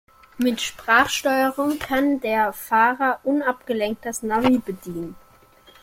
Mit 0.39 0.59
Sprachsteuerung 0.61 1.77
kann 1.77 2.19
der 2.21 2.53
Fahrer 2.53 3.19
unabgelenkt 3.23 4.03
das 4.03 4.23
Navi 4.23 4.57
bedienen. 4.57 5.15